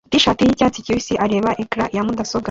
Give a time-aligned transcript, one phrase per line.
[0.11, 2.39] t-shirt yicyatsi kibisi areba ecran ya mudasobwa